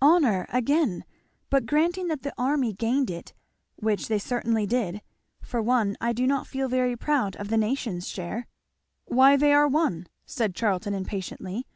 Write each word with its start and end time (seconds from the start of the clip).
"Honour 0.00 0.46
again! 0.48 1.04
But 1.50 1.66
granting 1.66 2.08
that 2.08 2.22
the 2.22 2.32
army 2.38 2.72
gained 2.72 3.10
it, 3.10 3.34
which 3.76 4.08
they 4.08 4.18
certainly 4.18 4.64
did, 4.64 5.02
for 5.42 5.60
one 5.60 5.94
I 6.00 6.14
do 6.14 6.26
not 6.26 6.46
feel 6.46 6.68
very 6.70 6.96
proud 6.96 7.36
of 7.36 7.48
the 7.48 7.58
nation's 7.58 8.08
share." 8.08 8.46
"Why 9.04 9.36
they 9.36 9.52
are 9.52 9.68
one" 9.68 10.06
said 10.24 10.54
Charlton 10.54 10.94
impatiently. 10.94 11.66